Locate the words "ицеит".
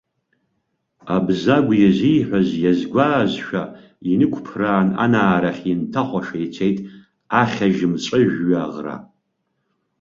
6.45-6.77